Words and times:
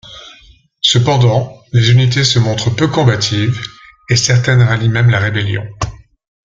Cependant, 0.81 1.61
les 1.73 1.91
unités 1.91 2.23
se 2.23 2.39
montrent 2.39 2.75
peu 2.75 2.87
combatives, 2.87 3.61
et 4.09 4.15
certaines 4.15 4.63
rallient 4.63 4.89
même 4.89 5.11
la 5.11 5.19
rébellion. 5.19 5.63